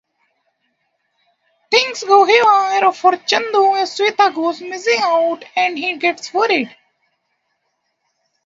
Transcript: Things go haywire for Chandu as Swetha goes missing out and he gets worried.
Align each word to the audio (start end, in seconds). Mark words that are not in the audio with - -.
Things 1.69 2.03
go 2.03 2.25
haywire 2.25 2.91
for 2.91 3.11
Chandu 3.17 3.75
as 3.79 3.95
Swetha 3.95 4.31
goes 4.33 4.59
missing 4.59 4.99
out 4.99 5.43
and 5.55 5.77
he 5.77 5.95
gets 5.97 6.33
worried. 6.33 6.75